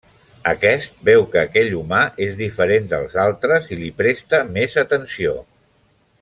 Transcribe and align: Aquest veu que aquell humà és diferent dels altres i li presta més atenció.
Aquest 0.51 0.95
veu 1.09 1.25
que 1.35 1.41
aquell 1.41 1.69
humà 1.79 1.99
és 2.29 2.39
diferent 2.39 2.89
dels 2.95 3.19
altres 3.27 3.69
i 3.77 3.79
li 3.83 3.93
presta 4.01 4.41
més 4.57 4.79
atenció. 4.87 5.37